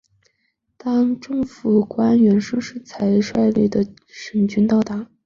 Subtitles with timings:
[0.77, 5.05] 当政府官员盛世才率领的省军到达。